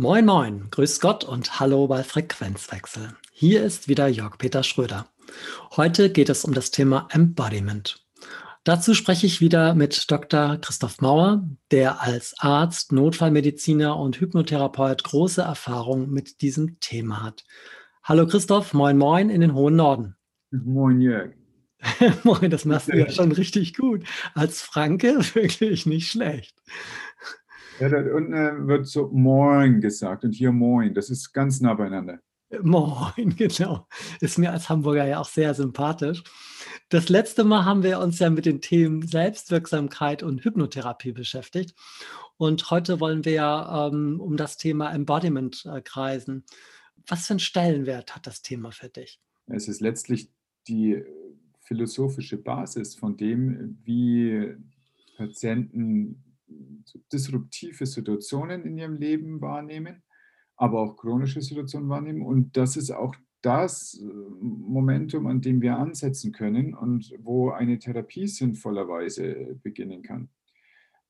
Moin, 0.00 0.24
moin, 0.24 0.68
grüß 0.70 1.00
Gott 1.00 1.24
und 1.24 1.58
hallo 1.58 1.88
bei 1.88 2.04
Frequenzwechsel. 2.04 3.16
Hier 3.32 3.64
ist 3.64 3.88
wieder 3.88 4.06
Jörg-Peter 4.06 4.62
Schröder. 4.62 5.08
Heute 5.76 6.12
geht 6.12 6.28
es 6.28 6.44
um 6.44 6.54
das 6.54 6.70
Thema 6.70 7.08
Embodiment. 7.10 8.06
Dazu 8.62 8.94
spreche 8.94 9.26
ich 9.26 9.40
wieder 9.40 9.74
mit 9.74 10.08
Dr. 10.08 10.58
Christoph 10.58 11.00
Mauer, 11.00 11.42
der 11.72 12.00
als 12.00 12.36
Arzt, 12.38 12.92
Notfallmediziner 12.92 13.96
und 13.96 14.20
Hypnotherapeut 14.20 15.02
große 15.02 15.42
Erfahrung 15.42 16.10
mit 16.10 16.42
diesem 16.42 16.78
Thema 16.78 17.24
hat. 17.24 17.42
Hallo 18.04 18.24
Christoph, 18.28 18.74
moin, 18.74 18.98
moin 18.98 19.30
in 19.30 19.40
den 19.40 19.52
hohen 19.52 19.74
Norden. 19.74 20.14
Moin, 20.52 21.00
Jörg. 21.00 21.32
moin, 22.22 22.50
das 22.50 22.64
machst 22.64 22.86
du 22.86 22.96
ja 22.96 23.10
schon 23.10 23.32
richtig 23.32 23.74
gut. 23.74 24.04
Als 24.34 24.62
Franke 24.62 25.18
wirklich 25.34 25.86
nicht 25.86 26.08
schlecht. 26.08 26.54
Ja, 27.80 27.88
da 27.88 27.98
unten 28.14 28.32
äh, 28.32 28.66
wird 28.66 28.86
so 28.86 29.08
Moin 29.08 29.80
gesagt 29.80 30.24
und 30.24 30.32
hier 30.32 30.52
Moin. 30.52 30.94
Das 30.94 31.10
ist 31.10 31.32
ganz 31.32 31.60
nah 31.60 31.74
beieinander. 31.74 32.18
Moin, 32.62 33.34
genau. 33.36 33.86
Ist 34.20 34.38
mir 34.38 34.52
als 34.52 34.68
Hamburger 34.68 35.06
ja 35.06 35.20
auch 35.20 35.28
sehr 35.28 35.54
sympathisch. 35.54 36.22
Das 36.88 37.08
letzte 37.08 37.44
Mal 37.44 37.64
haben 37.64 37.82
wir 37.82 38.00
uns 38.00 38.18
ja 38.18 38.30
mit 38.30 38.46
den 38.46 38.60
Themen 38.60 39.06
Selbstwirksamkeit 39.06 40.22
und 40.22 40.44
Hypnotherapie 40.44 41.12
beschäftigt. 41.12 41.74
Und 42.36 42.70
heute 42.70 43.00
wollen 43.00 43.24
wir 43.24 43.32
ja 43.32 43.88
ähm, 43.88 44.20
um 44.20 44.36
das 44.36 44.56
Thema 44.56 44.90
Embodiment 44.92 45.66
äh, 45.66 45.80
kreisen. 45.80 46.44
Was 47.06 47.26
für 47.26 47.34
einen 47.34 47.40
Stellenwert 47.40 48.14
hat 48.14 48.26
das 48.26 48.42
Thema 48.42 48.72
für 48.72 48.88
dich? 48.88 49.20
Es 49.46 49.68
ist 49.68 49.80
letztlich 49.80 50.30
die 50.66 51.02
philosophische 51.60 52.38
Basis 52.38 52.94
von 52.94 53.16
dem, 53.16 53.78
wie 53.84 54.54
Patienten 55.16 56.22
disruptive 57.12 57.86
Situationen 57.86 58.64
in 58.64 58.78
ihrem 58.78 58.96
Leben 58.96 59.40
wahrnehmen, 59.40 60.02
aber 60.56 60.80
auch 60.80 60.96
chronische 60.96 61.40
Situationen 61.40 61.88
wahrnehmen. 61.88 62.22
Und 62.22 62.56
das 62.56 62.76
ist 62.76 62.90
auch 62.90 63.14
das 63.42 63.94
äh, 63.94 64.04
Momentum, 64.04 65.26
an 65.26 65.40
dem 65.40 65.62
wir 65.62 65.76
ansetzen 65.76 66.32
können 66.32 66.74
und 66.74 67.12
wo 67.20 67.50
eine 67.50 67.78
Therapie 67.78 68.26
sinnvollerweise 68.26 69.58
beginnen 69.62 70.02
kann. 70.02 70.28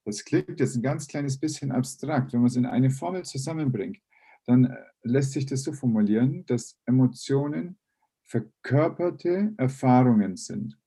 Das 0.04 0.24
klingt 0.24 0.60
jetzt 0.60 0.76
ein 0.76 0.82
ganz 0.82 1.06
kleines 1.06 1.38
bisschen 1.38 1.72
abstrakt. 1.72 2.32
Wenn 2.32 2.40
man 2.40 2.48
es 2.48 2.56
in 2.56 2.66
eine 2.66 2.90
Formel 2.90 3.24
zusammenbringt, 3.24 3.98
dann 4.46 4.64
äh, 4.64 4.76
lässt 5.02 5.32
sich 5.32 5.46
das 5.46 5.62
so 5.62 5.72
formulieren, 5.72 6.44
dass 6.46 6.78
Emotionen 6.86 7.78
verkörperte 8.24 9.54
Erfahrungen 9.56 10.36
sind. 10.36 10.77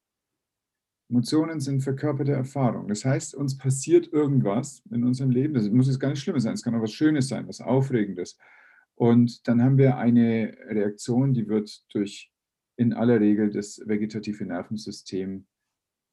Emotionen 1.12 1.59
sind 1.59 1.81
verkörperte 1.81 2.31
Erfahrung. 2.31 2.88
Das 2.88 3.04
heißt, 3.04 3.36
uns 3.36 3.58
passiert 3.58 4.08
irgendwas 4.14 4.81
in 4.92 5.04
unserem 5.04 5.30
Leben. 5.30 5.54
Das 5.54 5.70
muss 5.70 5.88
jetzt 5.88 5.99
gar 5.99 6.10
nicht 6.10 6.22
Schlimmes 6.22 6.44
sein, 6.44 6.54
es 6.54 6.64
kann 6.64 6.73
auch 6.73 6.82
was 6.82 6.94
Schönes 6.94 7.27
sein, 7.27 7.49
was 7.49 7.60
Aufregendes. 7.60 8.38
Und 8.95 9.45
dann 9.48 9.61
haben 9.61 9.77
wir 9.77 9.98
eine 9.98 10.55
Reaktion, 10.70 11.33
die 11.33 11.49
wird 11.49 11.83
durch 11.94 12.32
in 12.77 12.94
aller 12.94 13.20
Regel 13.20 13.52
das 13.52 13.82
vegetative 13.86 14.45
Nervensystem 14.45 15.48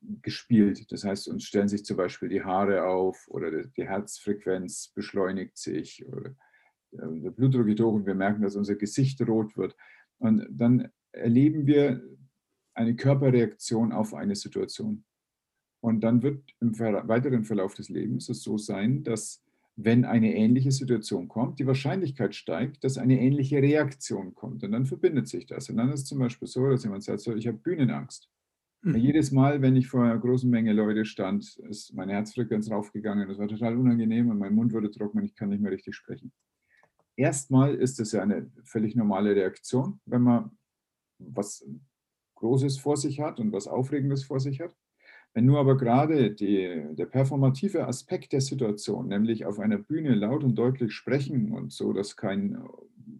gespielt. 0.01 0.91
Das 0.91 1.05
heißt, 1.05 1.29
uns 1.29 1.45
stellen 1.45 1.69
sich 1.69 1.85
zum 1.85 1.97
Beispiel 1.97 2.29
die 2.29 2.43
Haare 2.43 2.85
auf 2.85 3.29
oder 3.29 3.51
die 3.51 3.87
Herzfrequenz 3.87 4.93
beschleunigt 4.95 5.59
sich 5.59 6.05
oder 6.09 6.31
äh, 6.93 7.21
der 7.21 7.31
Blutdruck 7.31 7.67
geht 7.67 7.81
hoch 7.81 7.93
und 7.93 8.07
wir 8.07 8.15
merken, 8.15 8.43
dass 8.43 8.57
unser 8.57 8.75
Gesicht 8.75 9.21
rot 9.23 9.57
wird. 9.57 9.77
Und 10.19 10.45
dann 10.51 10.89
erleben 11.13 11.67
wir 11.67 12.03
eine 12.79 12.95
Körperreaktion 12.95 13.93
auf 13.93 14.15
eine 14.15 14.37
Situation. 14.37 15.05
Und 15.81 16.01
dann 16.01 16.23
wird 16.23 16.43
im 16.61 16.79
weiteren 16.79 17.45
Verlauf 17.45 17.75
des 17.75 17.89
Lebens 17.89 18.29
es 18.29 18.43
so 18.43 18.57
sein, 18.57 19.05
dass 19.05 19.43
wenn 19.77 20.05
eine 20.05 20.35
ähnliche 20.35 20.73
Situation 20.73 21.29
kommt, 21.29 21.61
die 21.61 21.67
Wahrscheinlichkeit 21.67 22.35
steigt, 22.35 22.83
dass 22.83 22.99
eine 22.99 23.21
ähnliche 23.21 23.59
Reaktion 23.63 24.35
kommt. 24.35 24.65
Und 24.65 24.73
dann 24.73 24.87
verbindet 24.87 25.29
sich 25.29 25.47
das. 25.47 25.71
Und 25.71 25.77
dann 25.77 25.89
ist 25.91 26.01
es 26.01 26.07
zum 26.07 26.19
Beispiel 26.19 26.49
so, 26.49 26.69
dass 26.69 26.83
jemand 26.83 27.05
sagt, 27.05 27.21
so, 27.21 27.35
ich 27.35 27.47
habe 27.47 27.59
Bühnenangst. 27.59 28.29
Mhm. 28.83 28.97
Jedes 28.97 29.31
Mal, 29.31 29.63
wenn 29.63 29.77
ich 29.77 29.87
vor 29.87 30.03
einer 30.03 30.19
großen 30.19 30.51
Menge 30.51 30.73
Leute 30.73 31.05
stand, 31.05 31.57
ist 31.69 31.95
meine 31.95 32.13
Herzfrequenz 32.13 32.71
raufgegangen. 32.71 33.29
Das 33.29 33.39
war 33.39 33.47
total 33.47 33.77
unangenehm 33.77 34.31
und 34.31 34.39
mein 34.39 34.55
Mund 34.55 34.73
wurde 34.73 34.91
trocken 34.91 35.19
und 35.19 35.25
ich 35.25 35.35
kann 35.35 35.49
nicht 35.49 35.63
mehr 35.63 35.73
richtig 35.73 35.95
sprechen. 35.95 36.33
Erstmal 37.17 37.75
ist 37.75 38.01
das 38.01 38.13
ja 38.13 38.23
eine 38.23 38.51
völlig 38.65 38.97
normale 38.97 39.35
Reaktion, 39.35 40.01
wenn 40.07 40.23
man 40.23 40.51
was 41.19 41.69
Großes 42.39 42.79
vor 42.79 42.97
sich 42.97 43.21
hat 43.21 43.41
und 43.41 43.53
was 43.53 43.67
Aufregendes 43.67 44.25
vor 44.25 44.41
sich 44.41 44.61
hat. 44.61 44.75
Wenn 45.35 45.45
nur 45.45 45.59
aber 45.59 45.77
gerade 45.77 46.31
die, 46.31 46.85
der 46.93 47.07
performative 47.07 47.87
Aspekt 47.87 48.33
der 48.33 48.41
Situation, 48.41 49.09
nämlich 49.09 49.45
auf 49.45 49.59
einer 49.59 49.79
Bühne 49.79 50.15
laut 50.15 50.43
und 50.43 50.55
deutlich 50.55 50.93
sprechen 50.93 51.53
und 51.53 51.73
so, 51.73 51.93
dass 51.93 52.17
kein 52.17 52.59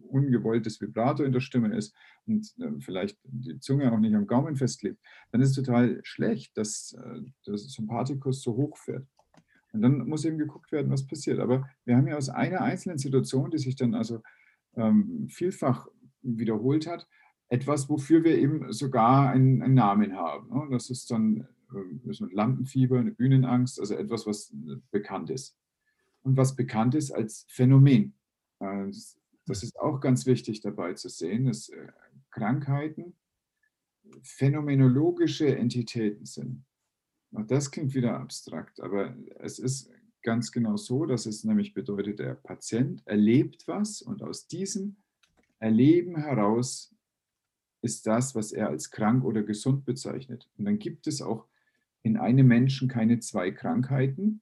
ungewolltes 0.07 0.81
Vibrato 0.81 1.23
in 1.23 1.31
der 1.31 1.39
Stimme 1.39 1.75
ist 1.75 1.95
und 2.25 2.53
äh, 2.59 2.79
vielleicht 2.79 3.17
die 3.23 3.59
Zunge 3.59 3.91
auch 3.91 3.99
nicht 3.99 4.15
am 4.15 4.25
Gaumen 4.25 4.55
festklebt, 4.55 4.99
dann 5.31 5.41
ist 5.41 5.49
es 5.49 5.55
total 5.55 5.99
schlecht, 6.03 6.57
dass 6.57 6.93
äh, 6.93 7.21
das 7.45 7.71
Sympathikus 7.73 8.41
so 8.41 8.55
hoch 8.55 8.77
fährt. 8.77 9.05
Und 9.71 9.81
dann 9.81 10.07
muss 10.07 10.25
eben 10.25 10.39
geguckt 10.39 10.71
werden, 10.71 10.91
was 10.91 11.05
passiert. 11.05 11.39
Aber 11.39 11.69
wir 11.85 11.95
haben 11.95 12.07
ja 12.07 12.17
aus 12.17 12.29
einer 12.29 12.61
einzelnen 12.61 12.97
Situation, 12.97 13.51
die 13.51 13.59
sich 13.59 13.75
dann 13.75 13.93
also 13.93 14.21
ähm, 14.75 15.27
vielfach 15.29 15.87
wiederholt 16.21 16.87
hat, 16.87 17.07
etwas, 17.49 17.89
wofür 17.89 18.23
wir 18.23 18.37
eben 18.37 18.71
sogar 18.71 19.31
einen, 19.31 19.61
einen 19.61 19.73
Namen 19.73 20.15
haben. 20.15 20.49
Ne? 20.49 20.67
Das 20.71 20.89
ist 20.89 21.11
dann 21.11 21.47
das 22.05 22.21
ein 22.21 22.29
Lampenfieber, 22.31 22.99
eine 22.99 23.11
Bühnenangst, 23.11 23.79
also 23.79 23.95
etwas, 23.95 24.25
was 24.25 24.53
bekannt 24.91 25.29
ist. 25.29 25.55
Und 26.21 26.37
was 26.37 26.55
bekannt 26.55 26.95
ist 26.95 27.11
als 27.11 27.45
Phänomen. 27.49 28.13
Äh, 28.59 28.87
das 29.45 29.63
ist 29.63 29.79
auch 29.79 29.99
ganz 29.99 30.25
wichtig 30.25 30.61
dabei 30.61 30.93
zu 30.93 31.09
sehen, 31.09 31.45
dass 31.45 31.69
äh, 31.69 31.87
Krankheiten 32.31 33.15
phänomenologische 34.21 35.55
Entitäten 35.55 36.25
sind. 36.25 36.65
Auch 37.33 37.45
das 37.45 37.71
klingt 37.71 37.93
wieder 37.93 38.19
abstrakt, 38.19 38.81
aber 38.81 39.15
es 39.39 39.59
ist 39.59 39.91
ganz 40.23 40.51
genau 40.51 40.77
so, 40.77 41.05
dass 41.05 41.25
es 41.25 41.43
nämlich 41.43 41.73
bedeutet, 41.73 42.19
der 42.19 42.33
Patient 42.33 43.05
erlebt 43.05 43.67
was 43.67 44.01
und 44.01 44.23
aus 44.23 44.47
diesem 44.47 44.97
Erleben 45.59 46.15
heraus 46.15 46.95
ist 47.81 48.07
das, 48.07 48.35
was 48.35 48.51
er 48.51 48.69
als 48.69 48.91
krank 48.91 49.23
oder 49.23 49.43
gesund 49.43 49.85
bezeichnet. 49.85 50.47
Und 50.57 50.65
dann 50.65 50.79
gibt 50.79 51.07
es 51.07 51.21
auch 51.21 51.45
in 52.03 52.17
einem 52.17 52.47
Menschen 52.47 52.87
keine 52.87 53.19
zwei 53.19 53.51
Krankheiten, 53.51 54.41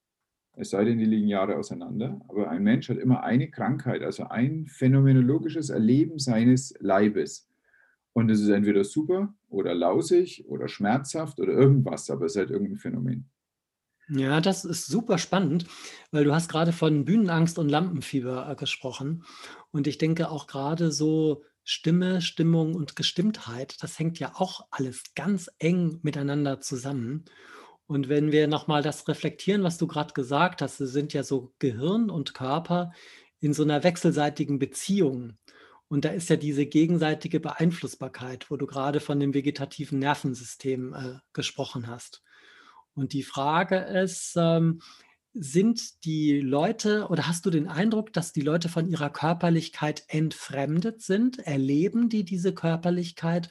es 0.60 0.72
sei 0.72 0.86
denn, 0.86 0.98
die 0.98 1.06
liegen 1.06 1.28
Jahre 1.28 1.56
auseinander, 1.56 2.20
aber 2.28 2.50
ein 2.50 2.64
Mensch 2.64 2.90
hat 2.90 2.98
immer 2.98 3.24
eine 3.24 3.52
Krankheit, 3.52 4.02
also 4.02 4.24
ein 4.30 4.66
phänomenologisches 4.66 5.70
Erleben 5.70 6.18
seines 6.18 6.74
Leibes. 6.80 7.48
Und 8.14 8.32
es 8.32 8.42
ist 8.42 8.50
entweder 8.50 8.84
super 8.84 9.36
oder 9.50 9.76
lausig 9.76 10.46
oder 10.48 10.68
schmerzhaft 10.68 11.40
oder 11.40 11.54
irgendwas, 11.54 12.10
aber 12.10 12.26
es 12.26 12.32
ist 12.32 12.40
halt 12.40 12.50
irgendein 12.50 12.78
Phänomen. 12.78 13.30
Ja, 14.10 14.42
das 14.42 14.66
ist 14.66 14.88
super 14.88 15.20
spannend, 15.20 15.68
weil 16.12 16.24
du 16.24 16.34
hast 16.34 16.50
gerade 16.50 16.72
von 16.72 17.06
Bühnenangst 17.06 17.60
und 17.60 17.70
Lampenfieber 17.70 18.50
äh, 18.50 18.56
gesprochen. 18.56 19.24
Und 19.70 19.86
ich 19.86 20.00
denke 20.00 20.32
auch 20.32 20.48
gerade 20.48 20.92
so 20.92 21.44
Stimme, 21.70 22.22
Stimmung 22.22 22.76
und 22.76 22.96
Gestimmtheit, 22.96 23.76
das 23.84 24.00
hängt 24.00 24.20
ja 24.20 24.32
auch 24.36 24.66
alles 24.72 25.04
ganz 25.16 25.52
eng 25.60 26.00
miteinander 26.02 26.62
zusammen. 26.62 27.26
Und 27.88 28.08
wenn 28.08 28.32
wir 28.32 28.48
nochmal 28.48 28.82
das 28.82 29.06
reflektieren, 29.10 29.64
was 29.64 29.78
du 29.78 29.86
gerade 29.86 30.14
gesagt 30.14 30.62
hast, 30.62 30.78
sind 30.78 31.12
ja 31.12 31.24
so 31.24 31.54
Gehirn 31.60 32.10
und 32.10 32.34
Körper 32.34 32.94
in 33.42 33.54
so 33.54 33.64
einer 33.64 33.84
wechselseitigen 33.84 34.60
Beziehung. 34.60 35.38
Und 35.90 36.06
da 36.06 36.10
ist 36.10 36.30
ja 36.30 36.38
diese 36.38 36.66
gegenseitige 36.66 37.42
Beeinflussbarkeit, 37.42 38.50
wo 38.50 38.56
du 38.56 38.66
gerade 38.66 39.02
von 39.02 39.20
dem 39.20 39.34
vegetativen 39.34 40.00
Nervensystem 40.00 40.94
äh, 40.94 41.20
gesprochen 41.34 41.88
hast. 41.88 42.24
Und 42.94 43.12
die 43.12 43.24
Frage 43.24 43.76
ist, 43.76 44.36
ähm, 44.38 44.80
sind 45.40 46.04
die 46.06 46.40
Leute 46.42 47.08
oder 47.10 47.28
hast 47.28 47.46
du 47.46 47.50
den 47.50 47.68
Eindruck, 47.68 48.14
dass 48.14 48.34
die 48.34 48.42
Leute 48.42 48.70
von 48.70 48.88
ihrer 48.88 49.10
Körperlichkeit 49.10 50.04
entfremdet 50.08 51.02
sind? 51.02 51.40
Erleben 51.40 52.10
die 52.10 52.24
diese 52.26 52.54
Körperlichkeit 52.54 53.50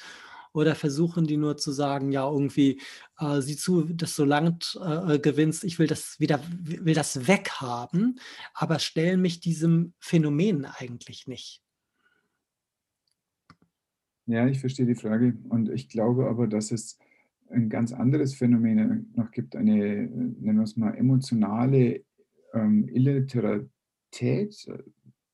Oder 0.52 0.74
versuchen 0.74 1.26
die 1.26 1.36
nur 1.36 1.58
zu 1.58 1.70
sagen, 1.70 2.12
ja, 2.12 2.26
irgendwie, 2.30 2.80
äh, 3.18 3.42
sieh 3.42 3.56
zu, 3.56 3.82
dass 3.84 4.16
du 4.16 4.24
Land 4.24 4.78
äh, 4.82 5.18
gewinnst, 5.18 5.64
ich 5.64 5.78
will 5.78 5.86
das 5.86 6.18
wieder, 6.18 6.40
will 6.48 6.94
das 6.94 7.26
weghaben, 7.28 8.18
aber 8.54 8.78
stellen 8.78 9.20
mich 9.20 9.40
diesem 9.40 9.92
Phänomen 10.00 10.64
eigentlich 10.64 11.26
nicht. 11.26 11.62
Ja, 14.26 14.46
ich 14.48 14.58
verstehe 14.60 14.86
die 14.86 14.94
Frage. 14.94 15.36
Und 15.48 15.68
ich 15.68 15.88
glaube 15.88 16.26
aber, 16.28 16.46
dass 16.48 16.72
es 16.72 16.98
ein 17.50 17.68
ganz 17.68 17.92
anderes 17.92 18.34
Phänomen 18.34 19.12
noch 19.14 19.30
gibt, 19.30 19.56
eine, 19.56 19.74
nennen 19.74 20.58
wir 20.58 20.62
es 20.62 20.76
mal, 20.76 20.94
emotionale 20.94 22.04
ähm, 22.52 22.88
Illiteratät, 22.88 23.70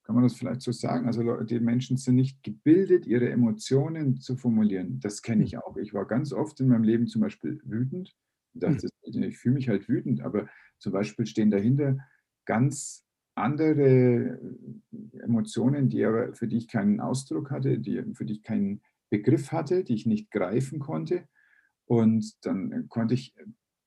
kann 0.04 0.16
man 0.16 0.24
das 0.24 0.34
vielleicht 0.34 0.62
so 0.62 0.72
sagen? 0.72 1.06
Also 1.06 1.22
die 1.44 1.60
Menschen 1.60 1.96
sind 1.96 2.16
nicht 2.16 2.42
gebildet, 2.42 3.06
ihre 3.06 3.30
Emotionen 3.30 4.20
zu 4.20 4.36
formulieren. 4.36 4.98
Das 5.00 5.22
kenne 5.22 5.44
ich 5.44 5.58
auch. 5.58 5.76
Ich 5.76 5.94
war 5.94 6.06
ganz 6.06 6.32
oft 6.32 6.58
in 6.60 6.68
meinem 6.68 6.82
Leben 6.82 7.06
zum 7.06 7.22
Beispiel 7.22 7.60
wütend. 7.64 8.14
Ich 8.54 8.60
dachte, 8.60 8.88
ich 9.02 9.38
fühle 9.38 9.54
mich 9.54 9.68
halt 9.68 9.88
wütend, 9.88 10.20
aber 10.20 10.48
zum 10.78 10.92
Beispiel 10.92 11.24
stehen 11.26 11.50
dahinter 11.50 11.98
ganz 12.44 13.06
andere 13.34 14.38
Emotionen, 15.20 15.88
die 15.88 16.04
aber 16.04 16.34
für 16.34 16.48
die 16.48 16.58
ich 16.58 16.68
keinen 16.68 17.00
Ausdruck 17.00 17.50
hatte, 17.50 17.78
die, 17.78 18.02
für 18.12 18.26
die 18.26 18.34
ich 18.34 18.42
keinen 18.42 18.82
Begriff 19.08 19.52
hatte, 19.52 19.84
die 19.84 19.94
ich 19.94 20.06
nicht 20.06 20.30
greifen 20.30 20.80
konnte. 20.80 21.28
Und 21.92 22.46
dann 22.46 22.88
konnte 22.88 23.12
ich 23.12 23.34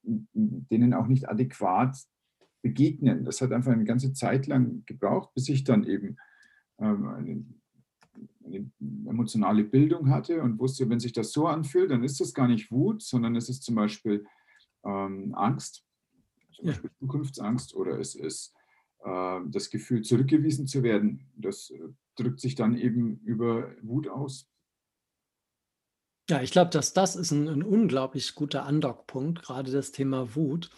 denen 0.04 0.94
auch 0.94 1.08
nicht 1.08 1.28
adäquat 1.28 1.98
begegnen. 2.62 3.26
Das 3.26 3.42
hat 3.42 3.52
einfach 3.52 3.72
eine 3.72 3.84
ganze 3.84 4.14
Zeit 4.14 4.46
lang 4.46 4.84
gebraucht, 4.86 5.34
bis 5.34 5.50
ich 5.50 5.64
dann 5.64 5.86
eben 5.86 6.16
ähm, 6.78 7.08
eine, 7.08 7.46
eine, 8.46 8.72
emotionale 9.10 9.64
Bildung 9.64 10.12
hatte 10.12 10.44
und 10.44 10.60
wusste, 10.60 10.88
wenn 10.88 11.00
sich 11.00 11.14
das 11.14 11.32
so 11.32 11.48
anfühlt, 11.48 11.90
dann 11.90 12.04
ist 12.04 12.20
das 12.20 12.36
gar 12.36 12.48
nicht 12.48 12.70
Wut, 12.70 13.02
sondern 13.02 13.36
es 13.36 13.50
ist 13.50 13.64
zum 13.64 13.74
Beispiel 13.74 14.24
ähm, 14.84 15.34
Angst, 15.34 15.84
zum 16.52 16.68
Beispiel 16.68 16.92
ja. 16.92 16.98
Zukunftsangst 17.00 17.76
oder 17.76 18.00
es 18.00 18.14
ist 18.14 18.54
äh, 19.04 19.40
das 19.48 19.72
Gefühl, 19.72 20.04
zurückgewiesen 20.04 20.68
zu 20.68 20.84
werden. 20.84 21.32
Das 21.36 21.72
äh, 21.72 21.80
drückt 22.16 22.40
sich 22.40 22.54
dann 22.54 22.78
eben 22.78 23.18
über 23.24 23.72
Wut 23.82 24.08
aus. 24.08 24.48
Ja, 26.30 26.42
ich 26.42 26.52
glaube, 26.52 26.72
dass 26.72 26.94
das 26.94 27.16
ist 27.16 27.32
ein, 27.32 27.48
ein 27.48 27.62
unglaublich 27.64 28.34
guter 28.34 28.66
Andockpunkt, 28.66 29.44
gerade 29.44 29.72
das 29.72 29.92
Thema 29.92 30.36
Wut, 30.36 30.72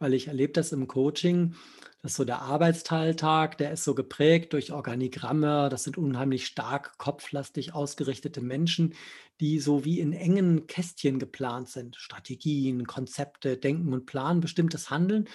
weil 0.00 0.12
ich 0.14 0.26
erlebe 0.26 0.52
das 0.52 0.72
im 0.72 0.88
Coaching, 0.88 1.54
dass 2.02 2.16
so 2.16 2.24
der 2.24 2.42
Arbeitsteiltag, 2.42 3.58
der 3.58 3.72
ist 3.72 3.84
so 3.84 3.94
geprägt 3.94 4.52
durch 4.52 4.72
Organigramme. 4.72 5.68
Das 5.68 5.84
sind 5.84 5.98
unheimlich 5.98 6.46
stark 6.46 6.98
kopflastig 6.98 7.74
ausgerichtete 7.74 8.40
Menschen, 8.40 8.94
die 9.40 9.60
so 9.60 9.84
wie 9.84 10.00
in 10.00 10.12
engen 10.12 10.66
Kästchen 10.66 11.18
geplant 11.20 11.68
sind. 11.68 11.96
Strategien, 11.96 12.86
Konzepte, 12.86 13.56
Denken 13.56 13.92
und 13.92 14.06
Planen, 14.06 14.40
bestimmtes 14.40 14.90
Handeln. 14.90 15.28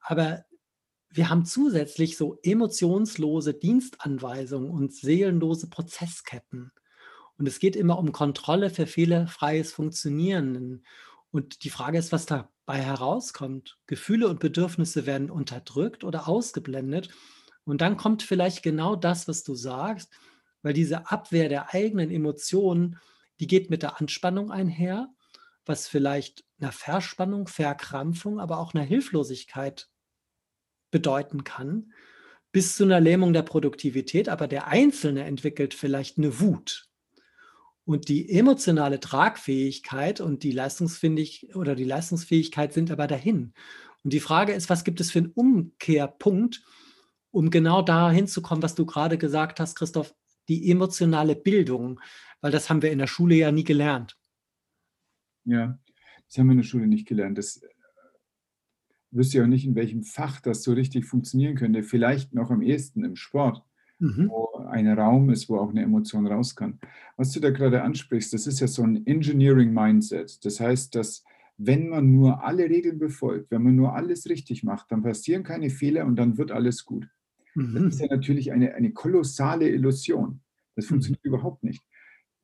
Aber 0.00 0.44
wir 1.10 1.30
haben 1.30 1.44
zusätzlich 1.46 2.16
so 2.16 2.38
emotionslose 2.42 3.54
Dienstanweisungen 3.54 4.70
und 4.70 4.94
seelenlose 4.94 5.68
Prozessketten. 5.70 6.72
Und 7.38 7.48
es 7.48 7.58
geht 7.58 7.76
immer 7.76 7.98
um 7.98 8.12
Kontrolle 8.12 8.70
für 8.70 8.86
fehlerfreies 8.86 9.72
Funktionieren. 9.72 10.84
Und 11.30 11.64
die 11.64 11.70
Frage 11.70 11.98
ist, 11.98 12.12
was 12.12 12.26
dabei 12.26 12.80
herauskommt. 12.80 13.78
Gefühle 13.86 14.28
und 14.28 14.40
Bedürfnisse 14.40 15.06
werden 15.06 15.30
unterdrückt 15.30 16.04
oder 16.04 16.28
ausgeblendet. 16.28 17.08
Und 17.64 17.80
dann 17.80 17.96
kommt 17.96 18.22
vielleicht 18.22 18.62
genau 18.62 18.96
das, 18.96 19.28
was 19.28 19.44
du 19.44 19.54
sagst, 19.54 20.12
weil 20.62 20.72
diese 20.72 21.10
Abwehr 21.10 21.48
der 21.48 21.74
eigenen 21.74 22.10
Emotionen, 22.10 22.98
die 23.40 23.46
geht 23.46 23.70
mit 23.70 23.82
der 23.82 24.00
Anspannung 24.00 24.50
einher, 24.50 25.08
was 25.64 25.88
vielleicht 25.88 26.44
einer 26.60 26.72
Verspannung, 26.72 27.46
Verkrampfung, 27.48 28.40
aber 28.40 28.58
auch 28.58 28.74
einer 28.74 28.84
Hilflosigkeit 28.84 29.88
bedeuten 30.90 31.44
kann, 31.44 31.92
bis 32.52 32.76
zu 32.76 32.84
einer 32.84 33.00
Lähmung 33.00 33.32
der 33.32 33.42
Produktivität. 33.42 34.28
Aber 34.28 34.46
der 34.46 34.66
Einzelne 34.66 35.24
entwickelt 35.24 35.74
vielleicht 35.74 36.18
eine 36.18 36.40
Wut 36.40 36.91
und 37.84 38.08
die 38.08 38.30
emotionale 38.30 39.00
Tragfähigkeit 39.00 40.20
und 40.20 40.42
die 40.42 40.52
Leistungsfähigkeit 40.52 41.56
oder 41.56 41.74
die 41.74 41.84
Leistungsfähigkeit 41.84 42.72
sind 42.72 42.90
aber 42.90 43.06
dahin. 43.06 43.52
Und 44.04 44.12
die 44.12 44.20
Frage 44.20 44.52
ist, 44.52 44.70
was 44.70 44.84
gibt 44.84 45.00
es 45.00 45.10
für 45.10 45.20
einen 45.20 45.32
Umkehrpunkt, 45.32 46.64
um 47.30 47.50
genau 47.50 47.82
da 47.82 48.10
hinzukommen, 48.10 48.62
was 48.62 48.74
du 48.74 48.86
gerade 48.86 49.18
gesagt 49.18 49.58
hast, 49.60 49.74
Christoph, 49.74 50.14
die 50.48 50.70
emotionale 50.70 51.36
Bildung, 51.36 52.00
weil 52.40 52.52
das 52.52 52.68
haben 52.68 52.82
wir 52.82 52.92
in 52.92 52.98
der 52.98 53.06
Schule 53.06 53.36
ja 53.36 53.52
nie 53.52 53.64
gelernt. 53.64 54.18
Ja, 55.44 55.78
das 56.28 56.38
haben 56.38 56.46
wir 56.46 56.52
in 56.52 56.58
der 56.58 56.64
Schule 56.64 56.86
nicht 56.86 57.06
gelernt. 57.06 57.38
Das 57.38 57.62
äh, 57.62 57.68
wüsste 59.10 59.38
ja 59.38 59.44
auch 59.44 59.48
nicht, 59.48 59.64
in 59.64 59.74
welchem 59.74 60.02
Fach 60.02 60.40
das 60.40 60.62
so 60.62 60.72
richtig 60.72 61.06
funktionieren 61.06 61.56
könnte. 61.56 61.82
Vielleicht 61.82 62.34
noch 62.34 62.50
am 62.50 62.62
ehesten 62.62 63.04
im 63.04 63.16
Sport 63.16 63.64
mhm. 63.98 64.28
wo 64.28 64.58
ein 64.70 64.88
Raum 64.88 65.30
ist, 65.30 65.48
wo 65.48 65.58
auch 65.58 65.70
eine 65.70 65.82
Emotion 65.82 66.26
raus 66.26 66.56
kann. 66.56 66.78
Was 67.16 67.32
du 67.32 67.40
da 67.40 67.50
gerade 67.50 67.82
ansprichst, 67.82 68.32
das 68.32 68.46
ist 68.46 68.60
ja 68.60 68.66
so 68.66 68.82
ein 68.82 69.06
Engineering 69.06 69.72
Mindset. 69.72 70.44
Das 70.44 70.60
heißt, 70.60 70.94
dass 70.94 71.24
wenn 71.58 71.88
man 71.88 72.10
nur 72.10 72.42
alle 72.44 72.64
Regeln 72.64 72.98
befolgt, 72.98 73.50
wenn 73.50 73.62
man 73.62 73.76
nur 73.76 73.94
alles 73.94 74.28
richtig 74.28 74.64
macht, 74.64 74.90
dann 74.90 75.02
passieren 75.02 75.42
keine 75.42 75.70
Fehler 75.70 76.06
und 76.06 76.16
dann 76.16 76.38
wird 76.38 76.50
alles 76.50 76.84
gut. 76.84 77.08
Mhm. 77.54 77.74
Das 77.74 77.94
ist 77.94 78.00
ja 78.00 78.06
natürlich 78.08 78.52
eine, 78.52 78.74
eine 78.74 78.92
kolossale 78.92 79.68
Illusion. 79.68 80.40
Das 80.74 80.86
mhm. 80.86 80.88
funktioniert 80.88 81.24
mhm. 81.24 81.28
überhaupt 81.28 81.62
nicht. 81.62 81.82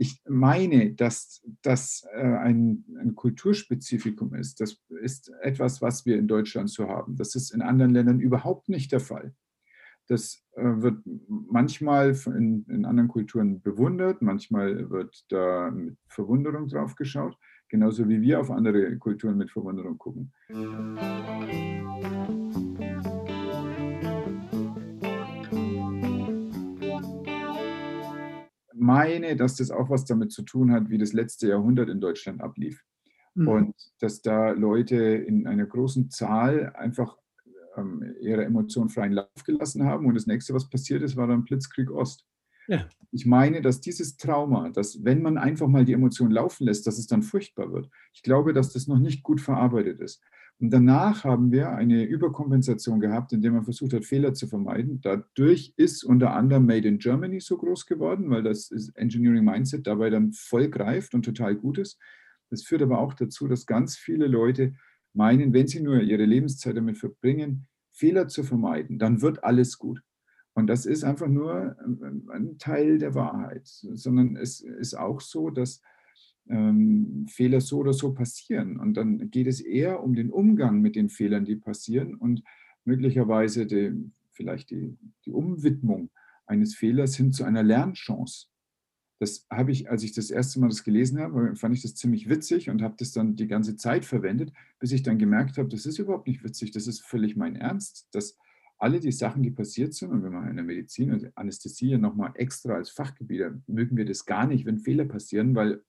Ich 0.01 0.21
meine, 0.29 0.95
dass 0.95 1.43
das 1.63 2.07
äh, 2.15 2.21
ein, 2.21 2.85
ein, 3.01 3.17
Kulturspezifikum 3.17 4.33
ist. 4.35 4.61
Das 4.61 4.81
ist 5.03 5.33
etwas, 5.43 5.83
was 5.83 6.07
wir 6.07 6.17
in 6.17 6.29
Deutschland 6.29 6.71
so 6.71 6.89
haben. 6.89 7.17
Das 7.17 7.35
ist 7.35 7.51
in 7.51 7.63
anderen 7.63 7.93
Ländern 7.93 8.21
überhaupt 8.21 8.69
nicht 8.69 8.93
der 8.93 9.01
Fall. 9.01 9.35
Das 10.09 10.43
äh, 10.57 10.63
wird 10.63 11.03
manchmal 11.29 12.17
in, 12.27 12.65
in, 12.69 12.85
anderen 12.85 13.09
Kulturen 13.09 13.61
bewundert, 13.61 14.23
manchmal 14.23 14.91
wird 14.91 15.25
da 15.29 15.71
mit 15.71 15.97
Verwunderung 16.09 16.67
drauf 16.69 16.95
geschaut, 16.97 17.37
genauso 17.69 18.09
wie 18.09 18.21
wir 18.21 18.41
auf 18.41 18.51
andere 18.51 18.97
Kulturen 18.99 19.37
mit 19.37 19.51
Verwunderung 19.51 19.99
gucken. 19.99 20.33
meine, 28.89 29.37
dass 29.37 29.57
das 29.57 29.71
auch 29.71 29.91
was 29.91 30.07
damit 30.07 30.33
zu 30.33 30.43
tun 30.43 30.73
hat, 30.73 30.89
wie 30.89 30.97
das 30.97 31.13
letzte 31.13 31.47
Jahrhundert 31.47 31.91
in 31.91 32.01
Deutschland 32.01 32.41
ablief. 32.41 32.83
Mhm. 33.35 33.49
Und 33.49 33.75
dass 34.01 34.23
da 34.23 34.53
Leute 34.53 34.97
in 34.97 35.47
einer 35.47 35.67
großen 35.67 36.11
Zahl 36.11 36.73
einfach 36.75 37.19
ähm, 37.79 38.15
ihre 38.21 38.45
Emotionen 38.45 38.91
freien 38.91 39.13
Lauf 39.13 39.45
gelassen 39.45 39.85
haben. 39.85 40.07
Und 40.07 40.15
das 40.15 40.27
nächste, 40.27 40.55
was 40.55 40.69
passiert 40.69 41.03
ist, 41.03 41.17
war 41.17 41.27
dann 41.27 41.45
Blitzkrieg 41.45 41.91
Ost. 41.91 42.27
Ja. 42.69 42.87
Ich 43.11 43.25
meine, 43.25 43.63
dass 43.63 43.81
dieses 43.81 44.19
Trauma, 44.19 44.69
dass 44.69 45.03
wenn 45.03 45.23
man 45.23 45.39
einfach 45.39 45.69
mal 45.69 45.87
die 45.87 45.95
Emotionen 45.95 46.33
laufen 46.33 46.65
lässt, 46.65 46.87
dass 46.87 46.99
es 46.99 47.07
dann 47.07 47.23
furchtbar 47.23 47.73
wird. 47.73 47.89
Ich 48.13 48.23
glaube, 48.23 48.53
dass 48.53 48.73
das 48.73 48.87
noch 48.87 48.99
nicht 48.99 49.23
gut 49.23 49.41
verarbeitet 49.41 50.01
ist. 50.01 50.23
Und 50.61 50.71
danach 50.71 51.25
haben 51.25 51.53
wir 51.53 51.71
eine 51.71 52.05
Überkompensation 52.05 53.01
gehabt, 53.01 53.33
indem 53.33 53.55
man 53.55 53.65
versucht 53.65 53.93
hat, 53.93 54.05
Fehler 54.05 54.35
zu 54.35 54.49
vermeiden. 54.49 55.01
Dadurch 55.01 55.73
ist 55.77 56.03
unter 56.05 56.35
anderem 56.35 56.67
Made 56.67 56.87
in 56.87 56.99
Germany 56.99 57.41
so 57.41 57.57
groß 57.57 57.87
geworden, 57.87 58.29
weil 58.29 58.43
das 58.43 58.71
Engineering 58.97 59.45
Mindset 59.45 59.87
dabei 59.87 60.11
dann 60.11 60.33
voll 60.33 60.69
greift 60.69 61.15
und 61.15 61.25
total 61.25 61.55
gut 61.55 61.79
ist. 61.79 61.99
Das 62.51 62.65
führt 62.65 62.83
aber 62.83 62.99
auch 62.99 63.15
dazu, 63.15 63.47
dass 63.47 63.67
ganz 63.67 63.97
viele 63.97 64.27
Leute 64.27 64.75
meinen, 65.19 65.53
wenn 65.53 65.67
sie 65.67 65.81
nur 65.81 66.01
ihre 66.01 66.25
Lebenszeit 66.25 66.77
damit 66.77 66.97
verbringen, 66.97 67.67
Fehler 67.91 68.29
zu 68.29 68.45
vermeiden, 68.45 69.01
dann 69.01 69.21
wird 69.21 69.43
alles 69.43 69.77
gut. 69.77 70.01
Und 70.55 70.69
das 70.69 70.87
ist 70.87 71.03
einfach 71.03 71.27
nur 71.27 71.77
ähm, 71.85 72.31
ein 72.33 72.59
Teil 72.59 72.99
der 72.99 73.15
Wahrheit, 73.15 73.67
sondern 73.67 74.37
es 74.37 74.61
ist 74.61 74.95
auch 74.95 75.21
so, 75.21 75.51
dass 75.51 75.83
ähm, 76.49 77.27
Fehler 77.29 77.61
so 77.61 77.79
oder 77.79 77.93
so 77.93 78.15
passieren. 78.15 78.79
Und 78.79 78.95
dann 78.95 79.31
geht 79.31 79.49
es 79.49 79.61
eher 79.61 80.03
um 80.03 80.15
den 80.15 80.31
Umgang 80.31 80.81
mit 80.81 80.95
den 80.95 81.09
Fehlern, 81.09 81.45
die 81.45 81.57
passieren 81.57 82.15
und 82.15 82.43
möglicherweise 82.85 83.67
die, 83.67 83.93
vielleicht 84.33 84.71
die, 84.71 84.97
die 85.27 85.33
Umwidmung 85.33 86.11
eines 86.47 86.77
Fehlers 86.77 87.17
hin 87.17 87.33
zu 87.33 87.45
einer 87.45 87.65
Lernchance 87.65 88.47
das 89.19 89.47
habe 89.51 89.73
ich, 89.73 89.91
als 89.91 90.03
ich 90.05 90.13
das 90.13 90.31
erste 90.31 90.61
Mal 90.61 90.69
das 90.69 90.85
gelesen 90.85 91.19
habe, 91.19 91.57
fand 91.57 91.75
ich 91.75 91.83
das 91.83 91.95
ziemlich 91.95 92.29
witzig 92.29 92.71
und 92.71 92.83
habe 92.83 92.95
das 92.99 93.13
dann 93.13 93.35
die 93.35 93.49
ganze 93.49 93.77
Zeit 93.77 94.05
verwendet, 94.05 94.53
bis 94.79 94.93
ich 94.93 95.03
dann 95.03 95.19
gemerkt 95.19 95.59
habe, 95.59 95.69
das 95.69 95.87
ist 95.87 95.99
überhaupt 95.99 96.29
nicht 96.29 96.45
witzig, 96.45 96.71
das 96.71 96.87
ist 96.87 97.05
völlig 97.05 97.37
mein 97.37 97.57
Ernst, 97.57 98.09
dass 98.13 98.39
alle 98.79 99.01
die 99.01 99.13
Sachen, 99.13 99.43
die 99.43 99.51
passiert 99.51 99.93
sind, 99.95 100.13
und 100.13 100.23
wenn 100.23 100.33
man 100.33 100.49
in 100.49 100.55
der 100.55 100.65
Medizin 100.65 101.13
und 101.13 101.37
Anästhesie 101.37 101.99
nochmal 101.99 102.31
extra 102.35 102.75
als 102.75 102.91
Fachgebiet, 102.91 103.45
mögen 103.67 103.97
wir 103.97 104.05
das 104.05 104.25
gar 104.25 104.47
nicht, 104.47 104.67
wenn 104.67 104.79
Fehler 104.79 105.05
passieren, 105.05 105.57
weil 105.57 105.83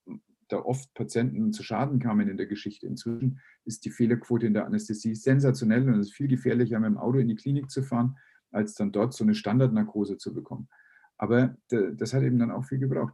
da 0.48 0.58
oft 0.58 0.92
Patienten 0.94 1.52
zu 1.52 1.62
Schaden 1.62 2.00
kamen 2.00 2.28
in 2.28 2.36
der 2.36 2.46
Geschichte. 2.46 2.88
Inzwischen 2.88 3.38
ist 3.64 3.84
die 3.84 3.90
Fehlerquote 3.90 4.46
in 4.46 4.54
der 4.54 4.66
Anästhesie 4.66 5.14
sensationell 5.14 5.88
und 5.88 6.00
es 6.00 6.08
ist 6.08 6.14
viel 6.14 6.26
gefährlicher, 6.26 6.80
mit 6.80 6.88
dem 6.88 6.98
Auto 6.98 7.18
in 7.18 7.28
die 7.28 7.36
Klinik 7.36 7.70
zu 7.70 7.84
fahren, 7.84 8.16
als 8.50 8.74
dann 8.74 8.90
dort 8.90 9.14
so 9.14 9.22
eine 9.22 9.36
Standardnarkose 9.36 10.18
zu 10.18 10.34
bekommen. 10.34 10.68
Aber 11.20 11.54
das 11.68 12.14
hat 12.14 12.22
eben 12.22 12.38
dann 12.38 12.50
auch 12.50 12.64
viel 12.64 12.78
gebraucht. 12.78 13.12